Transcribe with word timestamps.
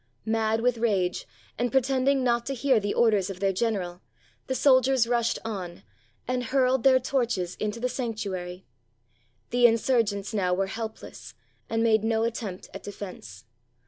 Mad 0.25 0.61
with 0.61 0.79
rage, 0.79 1.27
and 1.59 1.71
pretending 1.71 2.23
not 2.23 2.43
to 2.47 2.55
hear 2.55 2.79
the 2.79 2.95
orders 2.95 3.29
of 3.29 3.39
their 3.39 3.53
general, 3.53 4.01
the 4.47 4.55
soldiers 4.55 5.05
rushed 5.05 5.37
on, 5.45 5.83
and 6.27 6.45
hurled 6.45 6.81
their 6.81 6.99
torches 6.99 7.53
into 7.57 7.79
the 7.79 7.87
sanctuary. 7.87 8.65
The 9.51 9.67
insurgents 9.67 10.33
now 10.33 10.55
were 10.55 10.65
helpless, 10.65 11.35
and 11.69 11.83
made 11.83 12.03
no 12.03 12.23
attempt 12.23 12.67
at 12.73 12.81
defense. 12.81 13.45